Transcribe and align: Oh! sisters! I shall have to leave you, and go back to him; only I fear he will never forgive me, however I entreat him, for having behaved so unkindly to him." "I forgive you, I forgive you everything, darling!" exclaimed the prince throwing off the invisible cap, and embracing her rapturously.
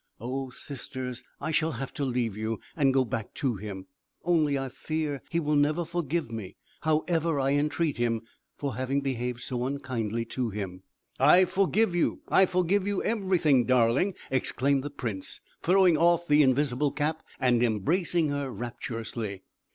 Oh! 0.19 0.49
sisters! 0.49 1.21
I 1.39 1.51
shall 1.51 1.73
have 1.73 1.93
to 1.93 2.03
leave 2.03 2.35
you, 2.35 2.59
and 2.75 2.91
go 2.91 3.05
back 3.05 3.35
to 3.35 3.57
him; 3.57 3.85
only 4.23 4.57
I 4.57 4.67
fear 4.69 5.21
he 5.29 5.39
will 5.39 5.55
never 5.55 5.85
forgive 5.85 6.31
me, 6.31 6.55
however 6.81 7.39
I 7.39 7.51
entreat 7.51 7.97
him, 7.97 8.21
for 8.57 8.73
having 8.77 9.01
behaved 9.01 9.41
so 9.41 9.63
unkindly 9.63 10.25
to 10.25 10.49
him." 10.49 10.81
"I 11.19 11.45
forgive 11.45 11.93
you, 11.93 12.21
I 12.29 12.47
forgive 12.47 12.87
you 12.87 13.03
everything, 13.03 13.65
darling!" 13.67 14.15
exclaimed 14.31 14.81
the 14.83 14.89
prince 14.89 15.39
throwing 15.61 15.97
off 15.99 16.27
the 16.27 16.41
invisible 16.41 16.91
cap, 16.91 17.21
and 17.39 17.61
embracing 17.61 18.29
her 18.29 18.49
rapturously. 18.49 19.43